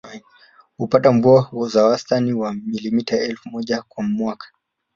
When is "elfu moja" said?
3.21-3.81